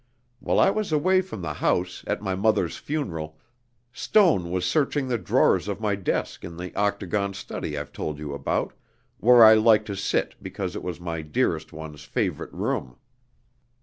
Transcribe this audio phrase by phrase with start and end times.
[0.39, 3.37] While I was away from the house, at my mother's funeral,
[3.93, 8.33] Stone was searching the drawers of my desk in the octagon study I've told you
[8.33, 8.73] about,
[9.19, 12.97] where I like to sit because it was my dearest one's favorite room.